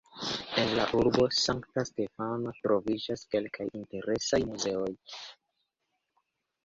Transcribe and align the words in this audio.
En 0.61 0.71
la 0.77 0.85
urbo 0.99 1.25
Sankta 1.39 1.83
Stefano 1.89 2.55
troviĝas 2.61 3.25
kelkaj 3.35 3.69
interesaj 3.81 4.41
muzeoj. 4.51 4.91